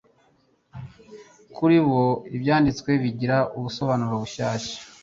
[1.55, 2.03] Kuri bo
[2.35, 4.75] Ibyanditswe byera bigira ubusobanuro bushyashya.